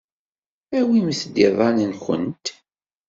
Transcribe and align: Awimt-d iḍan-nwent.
Awimt-d 0.77 1.35
iḍan-nwent. 1.47 2.45